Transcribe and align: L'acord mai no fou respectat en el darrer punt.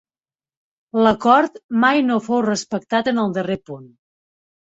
L'acord 1.07 1.59
mai 1.83 2.01
no 2.07 2.17
fou 2.29 2.43
respectat 2.47 3.11
en 3.13 3.23
el 3.25 3.35
darrer 3.39 3.61
punt. 3.71 3.85